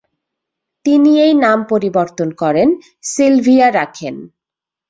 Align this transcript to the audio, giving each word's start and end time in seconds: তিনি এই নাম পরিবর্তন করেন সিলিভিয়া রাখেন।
তিনি 0.85 1.11
এই 1.25 1.33
নাম 1.43 1.59
পরিবর্তন 1.63 2.29
করেন 2.41 2.69
সিলিভিয়া 3.03 3.67
রাখেন। 3.71 4.15